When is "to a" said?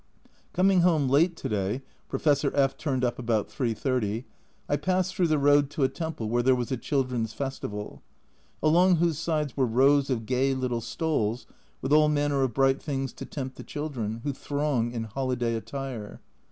5.69-5.89